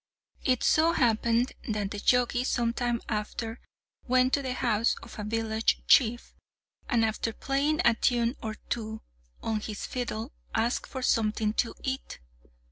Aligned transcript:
It 0.43 0.63
so 0.63 0.93
happened 0.93 1.53
that 1.69 1.91
the 1.91 1.99
Jogi 1.99 2.43
some 2.43 2.73
time 2.73 3.03
after 3.07 3.59
went 4.07 4.33
to 4.33 4.41
the 4.41 4.53
house 4.55 4.95
of 5.03 5.19
a 5.19 5.23
village 5.23 5.79
chief, 5.85 6.33
and 6.89 7.05
after 7.05 7.31
playing 7.31 7.81
a 7.85 7.93
tune 7.93 8.35
or 8.41 8.55
two 8.71 9.03
on 9.43 9.59
his 9.59 9.85
fiddle 9.85 10.33
asked 10.55 10.87
for 10.87 11.03
something 11.03 11.53
to 11.61 11.75
eat. 11.83 12.19